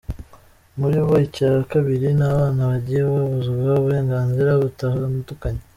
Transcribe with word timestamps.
Muri 0.79 0.97
bo 1.05 1.15
icya 1.25 1.51
kabiri 1.71 2.07
ni 2.17 2.25
abana 2.31 2.61
bagiye 2.69 3.01
babuzwa 3.09 3.69
uburenganzira 3.79 4.49
butandukanye. 4.61 5.61